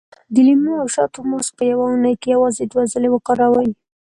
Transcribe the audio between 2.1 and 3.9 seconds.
کې یوازې دوه ځلې وکاروئ.